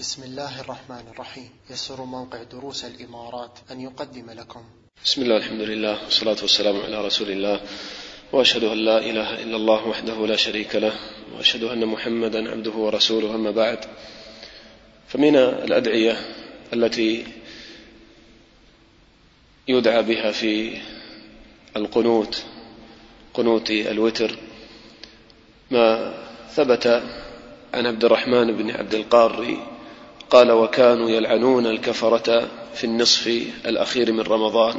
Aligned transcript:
بسم 0.00 0.22
الله 0.22 0.60
الرحمن 0.60 1.04
الرحيم. 1.12 1.50
يسر 1.70 2.04
موقع 2.04 2.42
دروس 2.42 2.84
الإمارات 2.84 3.58
أن 3.70 3.80
يقدم 3.80 4.30
لكم. 4.30 4.64
بسم 5.04 5.22
الله 5.22 5.36
الحمد 5.36 5.60
لله 5.60 6.04
والصلاة 6.04 6.36
والسلام 6.42 6.80
على 6.80 7.06
رسول 7.06 7.30
الله. 7.30 7.60
وأشهد 8.32 8.64
أن 8.64 8.78
لا 8.78 8.98
إله 8.98 9.42
إلا 9.42 9.56
الله 9.56 9.88
وحده 9.88 10.26
لا 10.26 10.36
شريك 10.36 10.76
له. 10.76 10.92
وأشهد 11.36 11.64
أن 11.64 11.86
محمدا 11.86 12.50
عبده 12.50 12.70
ورسوله 12.70 13.34
أما 13.34 13.50
بعد. 13.50 13.84
فمن 15.08 15.36
الأدعية 15.36 16.16
التي 16.72 17.26
يدعى 19.68 20.02
بها 20.02 20.32
في 20.32 20.80
القنوت 21.76 22.44
قنوت 23.34 23.70
الوتر 23.70 24.38
ما 25.70 26.14
ثبت 26.56 26.86
عن 27.74 27.86
عبد 27.86 28.04
الرحمن 28.04 28.56
بن 28.56 28.70
عبد 28.70 28.94
القاري 28.94 29.69
قال 30.30 30.52
وكانوا 30.52 31.10
يلعنون 31.10 31.66
الكفرة 31.66 32.48
في 32.74 32.84
النصف 32.84 33.26
الأخير 33.66 34.12
من 34.12 34.20
رمضان. 34.20 34.74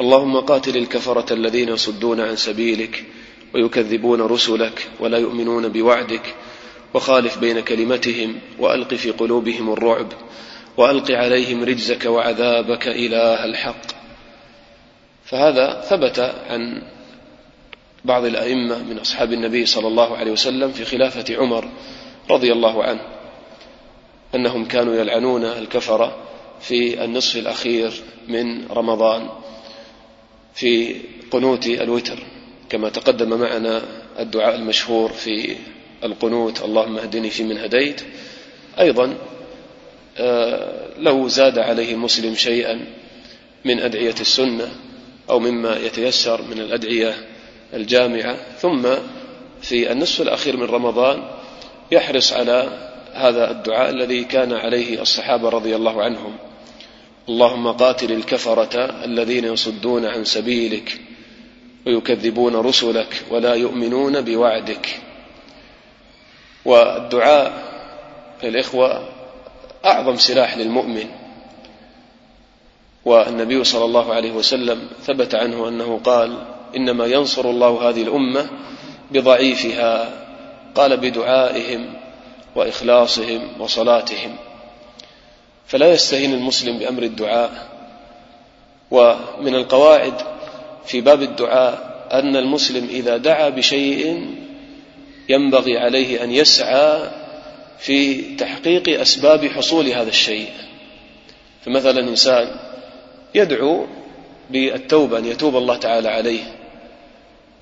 اللهم 0.00 0.40
قاتل 0.40 0.76
الكفرة 0.76 1.32
الذين 1.32 1.68
يصدون 1.68 2.20
عن 2.20 2.36
سبيلك 2.36 3.04
ويكذبون 3.54 4.20
رسلك 4.20 4.88
ولا 5.00 5.18
يؤمنون 5.18 5.68
بوعدك 5.68 6.34
وخالف 6.94 7.38
بين 7.38 7.60
كلمتهم 7.60 8.40
وألق 8.58 8.94
في 8.94 9.10
قلوبهم 9.10 9.72
الرعب 9.72 10.12
وألق 10.76 11.10
عليهم 11.10 11.64
رجزك 11.64 12.04
وعذابك 12.04 12.88
إله 12.88 13.44
الحق. 13.44 13.86
فهذا 15.24 15.80
ثبت 15.80 16.18
عن 16.48 16.82
بعض 18.04 18.24
الأئمة 18.24 18.82
من 18.82 18.98
أصحاب 18.98 19.32
النبي 19.32 19.66
صلى 19.66 19.88
الله 19.88 20.16
عليه 20.16 20.32
وسلم 20.32 20.72
في 20.72 20.84
خلافة 20.84 21.36
عمر 21.36 21.68
رضي 22.30 22.52
الله 22.52 22.84
عنه. 22.84 23.17
أنهم 24.34 24.64
كانوا 24.64 24.94
يلعنون 24.94 25.44
الكفرة 25.44 26.16
في 26.60 27.04
النصف 27.04 27.36
الأخير 27.36 27.92
من 28.28 28.66
رمضان 28.70 29.28
في 30.54 30.96
قنوت 31.30 31.66
الوتر 31.66 32.18
كما 32.70 32.88
تقدم 32.88 33.40
معنا 33.40 33.82
الدعاء 34.18 34.54
المشهور 34.54 35.12
في 35.12 35.56
القنوت 36.04 36.62
اللهم 36.62 36.98
اهدني 36.98 37.30
فيمن 37.30 37.58
هديت. 37.58 38.00
أيضا 38.80 39.14
آه، 40.18 40.88
لو 40.98 41.28
زاد 41.28 41.58
عليه 41.58 41.92
المسلم 41.92 42.34
شيئا 42.34 42.84
من 43.64 43.80
أدعية 43.80 44.14
السنة 44.20 44.68
أو 45.30 45.38
مما 45.38 45.76
يتيسر 45.76 46.42
من 46.42 46.60
الأدعية 46.60 47.14
الجامعة 47.74 48.36
ثم 48.60 48.88
في 49.62 49.92
النصف 49.92 50.20
الأخير 50.20 50.56
من 50.56 50.64
رمضان 50.64 51.24
يحرص 51.92 52.32
على 52.32 52.88
هذا 53.18 53.50
الدعاء 53.50 53.90
الذي 53.90 54.24
كان 54.24 54.52
عليه 54.52 55.02
الصحابة 55.02 55.48
رضي 55.48 55.76
الله 55.76 56.02
عنهم. 56.02 56.36
اللهم 57.28 57.68
قاتل 57.72 58.12
الكفرة 58.12 59.04
الذين 59.04 59.44
يصدون 59.44 60.04
عن 60.06 60.24
سبيلك 60.24 61.00
ويكذبون 61.86 62.56
رسلك 62.56 63.24
ولا 63.30 63.54
يؤمنون 63.54 64.20
بوعدك. 64.20 65.00
والدعاء 66.64 67.52
الإخوة 68.44 69.08
أعظم 69.84 70.16
سلاح 70.16 70.58
للمؤمن. 70.58 71.06
والنبي 73.04 73.64
صلى 73.64 73.84
الله 73.84 74.14
عليه 74.14 74.32
وسلم 74.32 74.88
ثبت 75.02 75.34
عنه 75.34 75.68
أنه 75.68 76.00
قال 76.04 76.38
إنما 76.76 77.06
ينصر 77.06 77.50
الله 77.50 77.88
هذه 77.88 78.02
الأمة 78.02 78.50
بضعيفها. 79.10 80.10
قال 80.74 80.96
بدعائهم. 80.96 82.07
وإخلاصهم 82.58 83.60
وصلاتهم. 83.60 84.36
فلا 85.66 85.92
يستهين 85.92 86.34
المسلم 86.34 86.78
بأمر 86.78 87.02
الدعاء. 87.02 87.68
ومن 88.90 89.54
القواعد 89.54 90.14
في 90.86 91.00
باب 91.00 91.22
الدعاء 91.22 92.06
أن 92.12 92.36
المسلم 92.36 92.88
إذا 92.90 93.16
دعا 93.16 93.48
بشيء 93.48 94.30
ينبغي 95.28 95.78
عليه 95.78 96.24
أن 96.24 96.30
يسعى 96.30 97.10
في 97.78 98.22
تحقيق 98.36 99.00
أسباب 99.00 99.46
حصول 99.46 99.88
هذا 99.88 100.08
الشيء. 100.08 100.48
فمثلا 101.64 102.00
إنسان 102.00 102.56
يدعو 103.34 103.86
بالتوبة 104.50 105.18
أن 105.18 105.24
يتوب 105.24 105.56
الله 105.56 105.76
تعالى 105.76 106.08
عليه. 106.08 106.42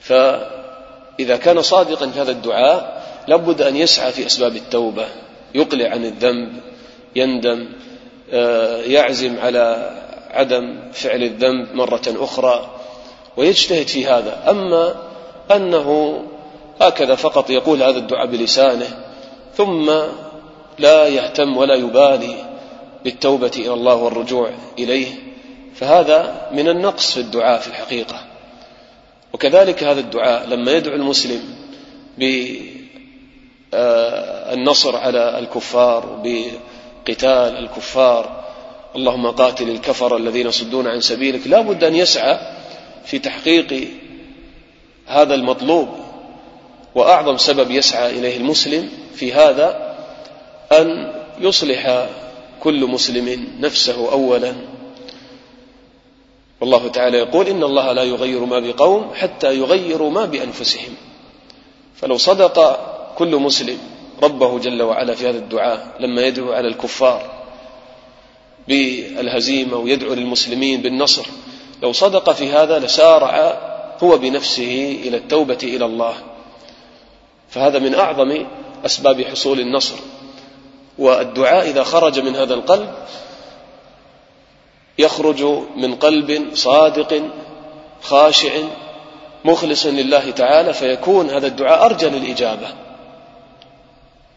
فإذا 0.01 1.37
كان 1.37 1.63
صادقا 1.63 2.11
في 2.11 2.21
هذا 2.21 2.31
الدعاء 2.31 2.96
لابد 3.29 3.63
أن 3.63 3.77
يسعى 3.77 4.13
في 4.13 4.27
أسباب 4.27 4.57
التوبة. 4.57 5.07
يقلع 5.55 5.91
عن 5.91 6.05
الذنب 6.05 6.53
يندم 7.17 7.69
آه، 8.33 8.77
يعزم 8.77 9.39
على 9.41 9.91
عدم 10.31 10.79
فعل 10.93 11.23
الذنب 11.23 11.75
مرة 11.75 12.03
أخرى 12.07 12.71
ويجتهد 13.37 13.87
في 13.87 14.07
هذا. 14.07 14.51
أما 14.51 14.95
أنه 15.57 16.19
هكذا 16.81 17.15
فقط 17.15 17.51
يقول 17.51 17.83
هذا 17.83 17.99
الدعاء 17.99 18.27
بلسانه 18.27 19.05
ثم 19.57 19.93
لا 20.79 21.09
يهتم 21.09 21.57
ولا 21.57 21.75
يبالي 21.75 22.37
بالتوبة 23.05 23.51
إلى 23.57 23.73
الله 23.73 23.95
والرجوع 23.95 24.51
إليه 24.79 25.07
فهذا 25.75 26.49
من 26.53 26.69
النقص 26.69 27.13
في 27.13 27.21
الدعاء 27.21 27.61
في 27.61 27.69
الحقيقة. 27.69 28.25
وكذلك 29.33 29.85
هذا 29.85 30.01
الدعاء 30.01 30.47
لما 30.47 30.73
يدعو 30.73 30.95
المسلم 30.95 31.41
بالنصر 33.72 34.97
على 34.97 35.38
الكفار 35.38 36.21
بقتال 36.25 37.59
الكفار. 37.59 38.44
اللهم 38.97 39.27
قاتل 39.27 39.71
الكفر 39.71 40.16
الذين 40.16 40.47
يصدون 40.47 40.87
عن 40.87 41.00
سبيلك. 41.00 41.47
لا 41.47 41.60
بد 41.60 41.84
أن 41.84 41.94
يسعى 41.94 42.38
في 43.04 43.19
تحقيق 43.19 43.88
هذا 45.06 45.34
المطلوب. 45.34 45.88
وأعظم 46.94 47.37
سبب 47.37 47.71
يسعى 47.71 48.10
إليه 48.10 48.37
المسلم 48.37 48.91
في 49.15 49.32
هذا 49.32 49.97
أن 50.72 51.12
يصلح 51.41 52.09
كل 52.60 52.87
مسلم 52.87 53.47
نفسه 53.60 54.12
اولا. 54.12 54.54
والله 56.60 56.88
تعالى 56.88 57.19
يقول 57.19 57.47
إن 57.47 57.62
الله 57.62 57.93
لا 57.93 58.03
يغير 58.03 58.44
ما 58.44 58.60
بقوم 58.60 59.10
حتى 59.15 59.59
يغيروا 59.59 60.10
ما 60.10 60.25
بأنفسهم. 60.25 60.94
فلو 61.97 62.16
صدق 62.16 62.59
كل 63.19 63.37
مسلم 63.37 63.78
ربه 64.22 64.59
جل 64.59 64.82
وعلا 64.82 65.15
في 65.15 65.28
هذا 65.28 65.38
الدعاء 65.38 65.97
لما 66.00 66.22
يدعو 66.22 66.53
على 66.53 66.69
الكفار 66.69 67.31
بالهزيمة 68.69 69.77
ويدعو 69.77 70.15
للمسلمين 70.15 70.82
بالنصر. 70.82 71.27
لو 71.82 71.93
صدق 71.93 72.32
في 72.32 72.53
هذا 72.53 72.78
لسارع 72.78 73.59
هو 74.03 74.19
بنفسه 74.19 75.00
إلى 75.04 75.16
التوبة 75.16 75.59
إلى 75.62 75.84
الله. 75.84 76.15
فهذا 77.50 77.78
من 77.78 77.94
أعظم 77.94 78.47
أسباب 78.84 79.22
حصول 79.22 79.60
النصر. 79.60 79.97
والدعاء 80.98 81.71
إذا 81.71 81.83
خرج 81.83 82.21
من 82.21 82.37
هذا 82.37 82.54
القلب 82.54 82.94
يخرج 84.98 85.43
من 85.77 85.94
قلب 85.94 86.54
صادق 86.54 87.22
خاشع 88.03 88.50
مخلص 89.44 89.87
لله 89.87 90.31
تعالى 90.31 90.72
فيكون 90.72 91.31
هذا 91.31 91.47
الدعاء 91.47 91.84
ارجى 91.84 92.06
للاجابه 92.06 92.69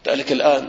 ذلك 0.06 0.32
الآن. 0.32 0.68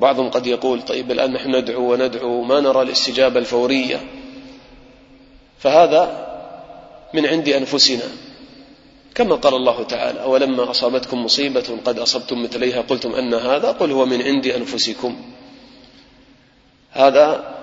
بعضهم 0.00 0.30
قد 0.30 0.46
يقول 0.46 0.82
طيب 0.82 1.10
الآن 1.10 1.32
نحن 1.32 1.56
ندعو 1.56 1.92
وندعو 1.92 2.42
ما 2.42 2.60
نرى 2.60 2.82
الاستجابة 2.82 3.38
الفورية. 3.38 4.00
فهذا 5.58 6.26
من 7.14 7.26
عند 7.26 7.48
أنفسنا. 7.48 8.04
كما 9.14 9.34
قال 9.34 9.54
الله 9.54 9.82
تعالى 9.82 10.22
أولما 10.22 10.70
أصابتكم 10.70 11.24
مصيبة 11.24 11.78
قد 11.84 11.98
أصبتم 11.98 12.42
مثليها 12.42 12.80
قلتم 12.80 13.14
أن 13.14 13.34
هذا 13.34 13.72
قل 13.72 13.92
هو 13.92 14.06
من 14.06 14.22
عند 14.22 14.46
أنفسكم. 14.46 15.16
هذا 16.90 17.54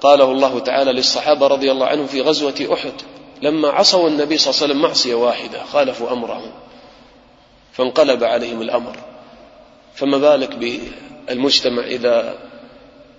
قاله 0.00 0.32
الله 0.32 0.58
تعالى 0.58 0.92
للصحابة 0.92 1.46
رضي 1.46 1.70
الله 1.70 1.86
عنهم 1.86 2.06
في 2.06 2.20
غزوة 2.20 2.68
أحد 2.72 2.92
لما 3.42 3.68
عصوا 3.68 4.08
النبي 4.08 4.38
صلى 4.38 4.50
الله 4.50 4.62
عليه 4.62 4.72
وسلم 4.72 4.82
معصية 4.82 5.14
واحدة 5.14 5.64
خالفوا 5.64 6.12
أمره 6.12 6.42
فانقلب 7.72 8.24
عليهم 8.24 8.62
الأمر. 8.62 8.96
فما 9.94 10.18
بالك 10.18 10.56
بالمجتمع 11.28 11.82
إذا 11.82 12.38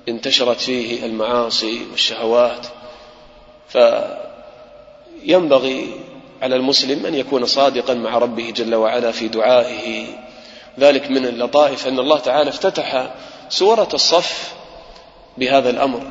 انتشرت 0.10 0.62
فيه 0.62 1.06
المعاصي 1.06 1.82
والشهوات؟ 1.92 2.68
فينبغي 5.24 5.94
على 6.42 6.56
المسلم 6.56 7.06
أن 7.06 7.16
يكون 7.16 7.46
صادقا 7.46 7.94
مع 7.94 8.18
ربه 8.18 8.52
جل 8.52 8.76
وعلا 8.76 9.12
في 9.12 9.28
دعائه. 9.28 10.06
ذلك 10.80 11.12
من 11.12 11.26
اللطائف 11.26 11.88
أن 11.88 12.00
الله 12.00 12.20
تعالى 12.20 12.50
افتتح 12.50 13.14
سورة 13.50 13.90
الصف 13.94 14.54
بهذا 15.38 15.70
الأمر. 15.70 16.08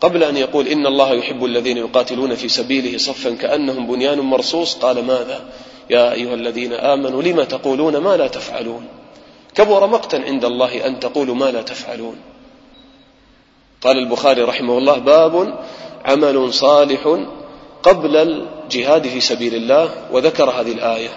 قبل 0.00 0.22
أن 0.22 0.36
يقول 0.36 0.68
إن 0.68 0.86
الله 0.86 1.14
يحب 1.14 1.44
الذين 1.44 1.76
يقاتلون 1.76 2.34
في 2.34 2.48
سبيله 2.48 2.98
صفا 2.98 3.34
كأنهم 3.34 3.86
بنيان 3.86 4.20
مرصوص 4.20 4.74
قال 4.74 5.04
ماذا؟ 5.04 5.44
يا 5.90 6.12
أيها 6.12 6.34
الذين 6.34 6.72
آمنوا 6.72 7.22
لم 7.22 7.42
تقولون 7.42 7.96
ما 7.96 8.16
لا 8.16 8.26
تفعلون؟ 8.26 8.86
كبر 9.54 9.86
مقتا 9.86 10.16
عند 10.16 10.44
الله 10.44 10.86
أن 10.86 11.00
تقولوا 11.00 11.34
ما 11.34 11.50
لا 11.50 11.62
تفعلون. 11.62 12.16
قال 13.82 13.98
البخاري 13.98 14.42
رحمه 14.42 14.78
الله 14.78 14.98
باب 14.98 15.58
عمل 16.04 16.52
صالح 16.52 17.18
قبل 17.82 18.16
الجهاد 18.16 19.08
في 19.08 19.20
سبيل 19.20 19.54
الله. 19.54 19.90
وذكر 20.12 20.50
هذه 20.50 20.72
الآية 20.72 21.08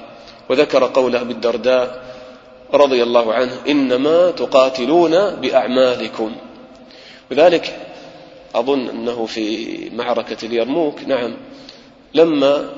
وذكر 0.49 0.83
قول 0.83 1.15
أبي 1.15 1.33
الدرداء 1.33 2.03
رضي 2.73 3.03
الله 3.03 3.33
عنه 3.33 3.51
إنما 3.67 4.31
تقاتلون 4.31 5.35
بأعمالكم. 5.35 6.35
لذلك 7.31 7.87
أظن 8.55 8.89
أنه 8.89 9.25
في 9.25 9.77
معركة 9.93 10.45
اليرموك. 10.45 11.03
نعم. 11.07 11.37
لما 12.13 12.69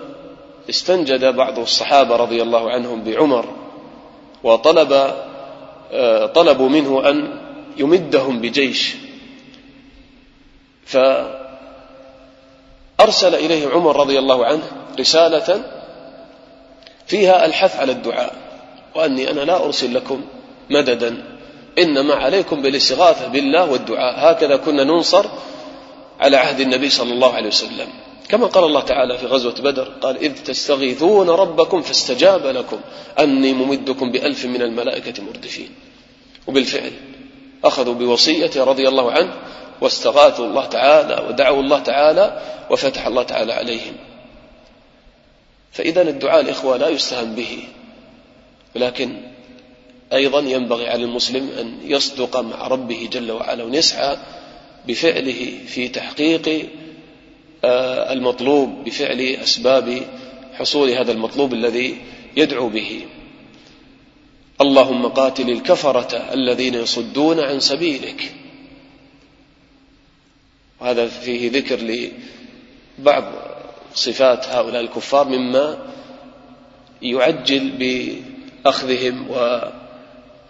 استنجد 0.69 1.35
بعض 1.35 1.59
الصحابة 1.59 2.15
رضي 2.15 2.41
الله 2.41 2.71
عنهم 2.71 3.03
بعمر 3.03 3.45
وطلب 4.43 5.13
طلبوا 6.33 6.69
منه 6.69 7.09
أن 7.09 7.39
يمدهم 7.77 8.39
بجيش. 8.41 8.95
فأرسل 10.85 11.35
إليه 13.35 13.67
عمر 13.67 13.99
رضي 13.99 14.19
الله 14.19 14.45
عنه 14.45 14.63
رسالة 14.99 15.63
فيها 17.07 17.45
الحث 17.45 17.79
على 17.79 17.91
الدعاء. 17.91 18.35
وأني 18.95 19.31
أنا 19.31 19.41
لا 19.41 19.65
أرسل 19.65 19.93
لكم 19.93 20.21
مددا 20.69 21.39
إنما 21.77 22.15
عليكم 22.15 22.61
بالاستغاثة 22.61 23.27
بالله 23.27 23.71
والدعاء. 23.71 24.31
هكذا 24.31 24.55
كنا 24.55 24.83
ننصر 24.83 25.25
على 26.19 26.37
عهد 26.37 26.59
النبي 26.59 26.89
صلى 26.89 27.13
الله 27.13 27.33
عليه 27.33 27.47
وسلم. 27.47 27.87
كما 28.29 28.47
قال 28.47 28.63
الله 28.63 28.81
تعالى 28.81 29.17
في 29.17 29.25
غزوة 29.25 29.53
بدر 29.53 29.83
قال 30.01 30.17
إذ 30.17 30.43
تستغيثون 30.43 31.29
ربكم 31.29 31.81
فاستجاب 31.81 32.45
لكم 32.45 32.79
أني 33.19 33.53
ممدكم 33.53 34.11
بألف 34.11 34.45
من 34.45 34.61
الملائكة 34.61 35.23
مردفين. 35.23 35.69
وبالفعل 36.47 36.91
أخذوا 37.63 37.93
بوصية 37.93 38.63
رضي 38.63 38.87
الله 38.87 39.11
عنه 39.11 39.33
واستغاثوا 39.81 40.45
الله 40.45 40.65
تعالى 40.65 41.27
ودعوا 41.27 41.61
الله 41.61 41.79
تعالى 41.79 42.41
وفتح 42.69 43.07
الله 43.07 43.23
تعالى 43.23 43.53
عليهم. 43.53 43.93
فإذا 45.71 46.01
الدعاء 46.01 46.41
الإخوة 46.41 46.77
لا 46.77 46.89
يستهان 46.89 47.35
به 47.35 47.63
ولكن 48.75 49.17
أيضا 50.13 50.39
ينبغي 50.39 50.87
على 50.87 51.03
المسلم 51.03 51.49
أن 51.59 51.77
يصدق 51.83 52.39
مع 52.39 52.67
ربه 52.67 53.09
جل 53.11 53.31
وعلا 53.31 53.63
وأن 53.63 53.73
يسعى 53.73 54.17
بفعله 54.87 55.57
في 55.67 55.87
تحقيق 55.87 56.69
المطلوب 57.63 58.83
بفعل 58.83 59.21
أسباب 59.43 60.01
حصول 60.53 60.89
هذا 60.89 61.11
المطلوب 61.11 61.53
الذي 61.53 61.97
يدعو 62.37 62.69
به. 62.69 63.05
اللهم 64.61 65.07
قاتل 65.07 65.49
الكفرة 65.49 66.33
الذين 66.33 66.73
يصدون 66.73 67.39
عن 67.39 67.59
سبيلك. 67.59 68.33
وهذا 70.81 71.07
فيه 71.07 71.51
ذكر 71.51 71.79
لبعض 72.99 73.23
صفات 73.93 74.45
هؤلاء 74.45 74.81
الكفار 74.81 75.27
مما 75.27 75.87
يعجل 77.01 77.71
بأخذهم 78.63 79.27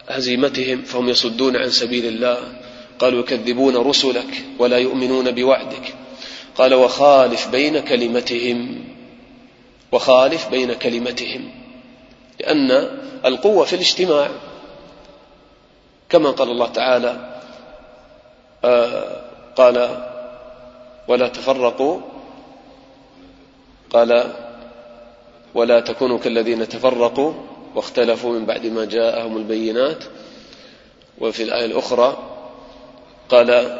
وهزيمتهم 0.10 0.82
فهم 0.82 1.10
يصدون 1.10 1.56
عن 1.56 1.70
سبيل 1.70 2.06
الله. 2.06 2.38
قالوا 3.00 3.20
يكذبون 3.20 3.76
رسلك 3.76 4.46
ولا 4.60 4.78
يؤمنون 4.78 5.32
بوعدك. 5.32 5.89
قال 6.60 6.74
وخالف 6.74 7.48
بين 7.48 7.80
كلمتهم 7.80 8.84
وخالف 9.92 10.50
بين 10.50 10.74
كلمتهم 10.74 11.52
لأن 12.40 12.72
القوة 13.26 13.66
في 13.66 13.74
الاجتماع 13.74 14.30
كما 16.10 16.32
قال 16.32 16.52
الله 16.52 16.68
تعالى 16.68 17.40
آه 18.66 19.22
قال 19.56 20.06
ولا 21.08 21.28
تفرقوا 21.28 22.00
قال 23.90 24.34
ولا 25.54 25.80
تكونوا 25.80 26.20
كالذين 26.20 26.70
تفرقوا 26.70 27.34
واختلفوا 27.76 28.34
من 28.34 28.46
بعد 28.46 28.66
ما 28.66 28.86
جاءهم 28.86 29.38
البينات. 29.38 30.04
وفي 31.22 31.44
الآية 31.44 31.66
الأخرى 31.66 32.18
قال 33.30 33.80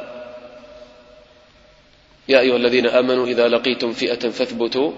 يا 2.30 2.40
أيها 2.40 2.56
الذين 2.56 2.88
آمنوا 2.88 3.28
إذا 3.28 3.48
لقيتم 3.48 3.94
فئة 3.94 4.30
فاثبتوا 4.30 4.92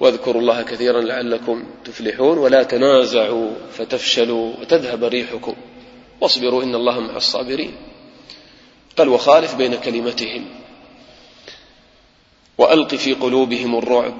واذكروا 0.00 0.42
الله 0.42 0.62
كثيرا 0.62 1.00
لعلكم 1.00 1.64
تفلحون 1.84 2.38
ولا 2.38 2.62
تنازعوا 2.62 3.50
فتفشلوا 3.72 4.52
وتذهب 4.60 5.04
ريحكم. 5.04 5.54
واصبروا 6.20 6.62
إن 6.62 6.74
الله 6.74 7.00
مع 7.00 7.16
الصابرين. 7.16 7.72
قال 8.98 9.08
وخالف 9.08 9.54
بين 9.54 9.74
كلمتهم 9.74 10.44
وألق 12.58 12.94
في 12.94 13.14
قلوبهم 13.14 13.78
الرعب 13.78 14.16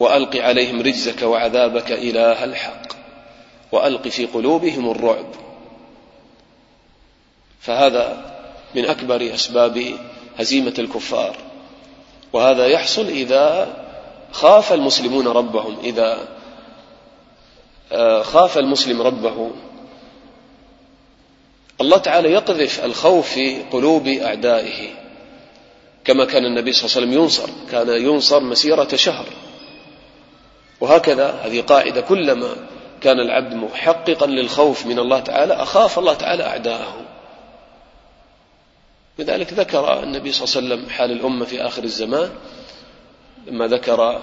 وألق 0.00 0.36
عليهم 0.36 0.80
رجزك 0.80 1.22
وعذابك 1.22 1.92
إله 1.92 2.44
الحق. 2.44 2.86
وألق 3.72 4.08
في 4.08 4.26
قلوبهم 4.26 4.90
الرعب. 4.90 5.26
فهذا 7.60 8.34
من 8.74 8.84
أكبر 8.84 9.34
أسباب 9.34 9.98
هزيمة 10.38 10.74
الكفار. 10.78 11.36
وهذا 12.32 12.66
يحصل 12.66 13.06
إذا 13.06 13.76
خاف 14.32 14.72
المسلمون 14.72 15.28
ربهم 15.28 15.76
إذا 15.84 16.18
آه، 17.92 18.22
خاف 18.22 18.58
المسلم 18.58 19.02
ربه. 19.02 19.50
الله 21.80 21.98
تعالى 21.98 22.32
يقذف 22.32 22.84
الخوف 22.84 23.28
في 23.28 23.62
قلوب 23.62 24.08
أعدائه 24.08 24.88
كما 26.04 26.24
كان 26.24 26.44
النبي 26.44 26.72
صلى 26.72 26.84
الله 26.84 26.96
عليه 26.96 27.06
وسلم 27.06 27.22
ينصر 27.22 27.48
كان 27.70 27.88
ينصر 27.88 28.40
مسيرة 28.40 28.96
شهر. 28.96 29.26
وهكذا 30.80 31.30
هذه 31.44 31.60
قاعدة 31.60 32.00
كلما 32.00 32.56
كان 33.00 33.20
العبد 33.20 33.54
محققا 33.54 34.26
للخوف 34.26 34.86
من 34.86 34.98
الله 34.98 35.20
تعالى 35.20 35.54
أخاف 35.54 35.98
الله 35.98 36.14
تعالى 36.14 36.42
أعداءه. 36.42 37.07
لذلك 39.18 39.52
ذكر 39.52 40.02
النبي 40.02 40.32
صلى 40.32 40.44
الله 40.44 40.74
عليه 40.74 40.82
وسلم 40.82 40.90
حال 40.90 41.12
الأمة 41.12 41.44
في 41.44 41.66
آخر 41.66 41.84
الزمان 41.84 42.30
لما 43.46 43.66
ذكر 43.66 44.22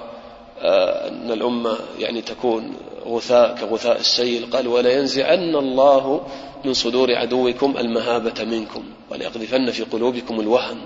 آه، 0.59 1.07
أن 1.07 1.31
الأمة 1.31 1.77
يعني 1.99 2.21
تكون 2.21 2.75
غثاء 3.05 3.55
كغثاء 3.55 3.99
السيل 3.99 4.49
قال 4.51 4.67
ولا 4.67 4.99
ينزعن 4.99 5.55
الله 5.55 6.27
من 6.65 6.73
صدور 6.73 7.15
عدوكم 7.15 7.77
المهابة 7.77 8.43
منكم 8.43 8.83
وليقذفن 9.11 9.71
في 9.71 9.83
قلوبكم 9.83 10.39
الوهن. 10.39 10.77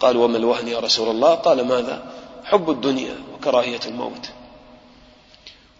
قال 0.00 0.16
وما 0.16 0.36
الوهن 0.36 0.68
يا 0.68 0.78
رسول 0.78 1.08
الله؟ 1.08 1.34
قال 1.34 1.66
ماذا؟ 1.66 2.02
حب 2.44 2.70
الدنيا 2.70 3.14
وكراهية 3.34 3.80
الموت. 3.86 4.30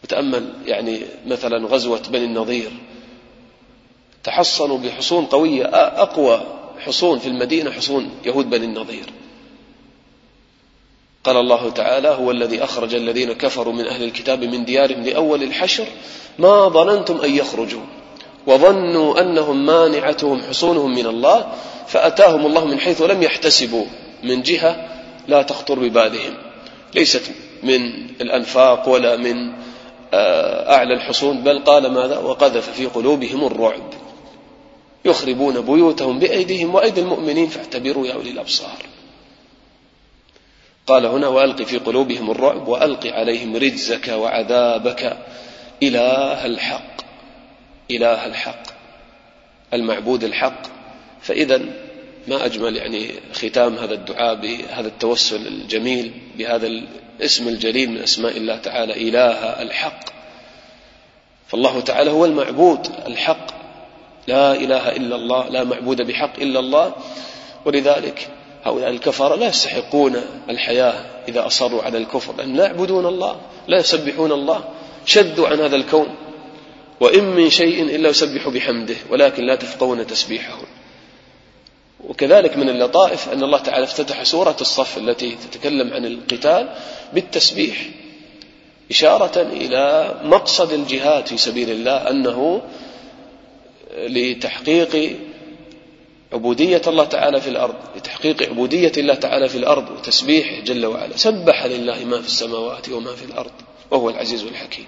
وتأمل 0.04 0.52
يعني 0.66 1.00
مثلا 1.26 1.66
غزوة 1.66 2.02
بني 2.10 2.24
النضير 2.24 2.70
تحصنوا 4.24 4.78
بحصون 4.78 5.26
قوية 5.26 5.64
أقوى 6.02 6.59
حصون 6.80 7.18
في 7.18 7.26
المدينة 7.26 7.70
حصون 7.70 8.10
يهود 8.24 8.50
بني 8.50 8.64
النضير 8.64 9.06
قال 11.24 11.36
الله 11.36 11.70
تعالى 11.70 12.08
هو 12.08 12.30
الذي 12.30 12.64
أخرج 12.64 12.94
الذين 12.94 13.32
كفروا 13.32 13.72
من 13.72 13.86
أهل 13.86 14.04
الكتاب 14.04 14.44
من 14.44 14.64
ديارهم 14.64 15.02
لأول 15.02 15.42
الحشر. 15.42 15.86
ما 16.38 16.68
ظننتم 16.68 17.20
أن 17.20 17.34
يخرجوا. 17.34 17.82
وظنوا 18.46 19.20
أنهم 19.20 19.66
مانعتهم 19.66 20.42
حصونهم 20.42 20.94
من 20.94 21.06
الله 21.06 21.52
فأتاهم 21.86 22.46
الله 22.46 22.64
من 22.64 22.80
حيث 22.80 23.02
لم 23.02 23.22
يحتسبوا. 23.22 23.84
من 24.22 24.42
جهة 24.42 24.88
لا 25.28 25.42
تخطر 25.42 25.78
ببالهم. 25.78 26.34
ليست 26.94 27.22
من 27.62 27.92
الأنفاق 28.20 28.88
ولا 28.88 29.16
من 29.16 29.52
آه، 30.14 30.74
أعلى 30.74 30.94
الحصون 30.94 31.42
بل 31.42 31.58
قال 31.58 31.92
ماذا؟ 31.92 32.18
وقذف 32.18 32.70
في 32.70 32.86
قلوبهم 32.86 33.44
الرعب. 33.44 33.99
يخربون 35.04 35.60
بيوتهم 35.60 36.18
بأيديهم 36.18 36.74
وأيدي 36.74 37.00
المؤمنين 37.00 37.48
فاعتبروا 37.48 38.06
يا 38.06 38.12
أولي 38.12 38.30
الأبصار. 38.30 38.86
قال 40.86 41.06
هنا 41.06 41.28
وألق 41.28 41.62
في 41.62 41.78
قلوبهم 41.78 42.30
الرعب 42.30 42.68
وألق 42.68 43.06
عليهم 43.06 43.56
رجزك 43.56 44.08
وعذابك. 44.08 45.18
إله 45.82 46.46
الحق. 46.46 47.00
إله 47.90 48.26
الحق. 48.26 48.62
المعبود 49.74 50.24
الحق. 50.24 50.62
فإذا 51.22 51.60
ما 52.28 52.44
أجمل 52.46 52.76
يعني 52.76 53.10
ختام 53.32 53.74
هذا 53.74 53.94
الدعاء 53.94 54.34
بهذا 54.34 54.88
التوسل 54.88 55.46
الجميل 55.46 56.12
بهذا 56.38 56.66
الاسم 56.66 57.48
الجليل 57.48 57.90
من 57.90 57.98
أسماء 57.98 58.36
الله 58.36 58.56
تعالى. 58.56 59.08
إله 59.08 59.62
الحق. 59.62 60.00
فالله 61.48 61.80
تعالى 61.80 62.10
هو 62.10 62.24
المعبود 62.24 62.86
الحق. 63.06 63.49
لا 64.30 64.54
إله 64.54 64.84
إلا 64.96 65.16
الله 65.16 65.48
لا 65.48 65.64
معبود 65.64 66.02
بحق 66.02 66.34
إلا 66.38 66.58
الله. 66.60 66.86
ولذلك 67.64 68.28
هؤلاء 68.64 68.90
الكفار 68.90 69.36
لا 69.36 69.48
يستحقون 69.48 70.14
الحياة 70.50 70.94
إذا 71.28 71.46
أصروا 71.46 71.82
على 71.82 71.98
الكفر 71.98 72.36
لأن 72.38 72.54
لا 72.54 72.64
يعبدون 72.64 73.06
الله 73.06 73.40
لا 73.68 73.78
يسبحون 73.78 74.32
الله. 74.32 74.64
شذوا 75.04 75.48
عن 75.48 75.60
هذا 75.60 75.76
الكون. 75.76 76.08
وإن 77.00 77.24
من 77.24 77.50
شيء 77.50 77.82
إلا 77.82 78.08
يسبح 78.08 78.48
بحمده 78.48 78.96
ولكن 79.10 79.42
لا 79.46 79.54
تفقون 79.54 80.06
تسبيحهم 80.06 80.66
وكذلك 82.08 82.56
من 82.56 82.68
اللطائف 82.68 83.28
أن 83.32 83.42
الله 83.42 83.58
تعالى 83.58 83.84
افتتح 83.84 84.22
سورة 84.22 84.56
الصف 84.60 84.98
التي 84.98 85.36
تتكلم 85.50 85.92
عن 85.92 86.04
القتال 86.04 86.68
بالتسبيح 87.12 87.76
إشارة 88.90 89.42
إلى 89.42 90.14
مقصد 90.24 90.72
الجهاد 90.72 91.26
في 91.26 91.36
سبيل 91.36 91.70
الله 91.70 92.10
أنه 92.10 92.62
لتحقيق 93.96 95.16
عبودية 96.32 96.82
الله 96.86 97.04
تعالى 97.04 97.40
في 97.40 97.50
الأرض 97.50 97.74
لتحقيق 97.96 98.42
عبودية 98.42 98.92
الله 98.96 99.14
تعالى 99.14 99.48
في 99.48 99.58
الأرض 99.58 99.90
وتسبيحه 99.90 100.60
جل 100.60 100.86
وعلا. 100.86 101.16
سبح 101.16 101.64
لله 101.66 102.04
ما 102.04 102.20
في 102.20 102.26
السماوات 102.26 102.88
وما 102.88 103.14
في 103.14 103.24
الأرض 103.24 103.52
وهو 103.90 104.10
العزيز 104.10 104.42
الحكيم. 104.42 104.86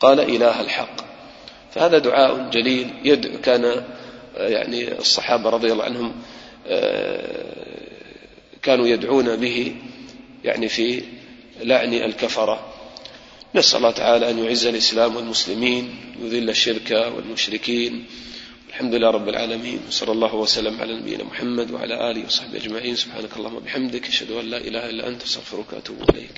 قال 0.00 0.20
إله 0.20 0.60
الحق. 0.60 0.96
فهذا 1.70 1.98
دعاء 1.98 2.50
جليل 2.50 2.90
يدعو 3.04 3.40
كان 3.40 3.84
يعني 4.36 4.98
الصحابة 4.98 5.50
رضي 5.50 5.72
الله 5.72 5.84
عنهم 5.84 6.12
كانوا 8.62 8.86
يدعون 8.86 9.36
به 9.36 9.74
يعني 10.44 10.68
في 10.68 11.02
لعن 11.62 11.94
الكفرة. 11.94 12.71
نسأل 13.54 13.78
الله 13.78 13.90
تعالى 13.90 14.30
أن 14.30 14.38
يعز 14.38 14.66
الإسلام 14.66 15.16
والمسلمين 15.16 15.96
يذل 16.22 16.50
الشرك 16.50 16.90
والمشركين. 16.90 18.04
الحمد 18.68 18.94
لله 18.94 19.10
رب 19.10 19.28
العالمين 19.28 19.80
وصلى 19.88 20.12
الله 20.12 20.34
وسلم 20.34 20.80
على 20.80 20.94
نبينا 20.94 21.24
محمد 21.24 21.70
وعلى 21.70 22.10
آله 22.10 22.24
وصحبه 22.26 22.56
أجمعين. 22.56 22.96
سبحانك 22.96 23.36
اللهم 23.36 23.54
وبحمدك 23.54 24.08
أشهد 24.08 24.30
أن 24.30 24.44
لا 24.50 24.56
إله 24.56 24.90
إلا 24.90 25.08
أنت 25.08 25.22
أستغفرك 25.22 25.72
وأتوب 25.72 26.10
إليك. 26.10 26.30